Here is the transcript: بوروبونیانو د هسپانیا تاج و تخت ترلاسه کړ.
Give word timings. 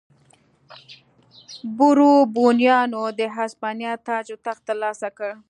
بوروبونیانو 1.77 3.03
د 3.19 3.21
هسپانیا 3.35 3.93
تاج 4.07 4.27
و 4.35 4.37
تخت 4.45 4.61
ترلاسه 4.69 5.09
کړ. 5.17 5.31